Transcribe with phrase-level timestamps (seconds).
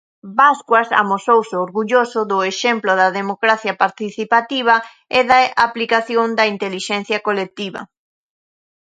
[0.39, 4.75] Bascuas amosouse "orgulloso" do "exemplo de democracia participativa
[5.17, 7.81] e de aplicación da intelixencia colectiva".